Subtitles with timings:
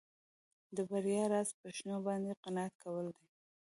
[0.75, 3.25] د بریا راز په شتو باندې قناعت کول دي.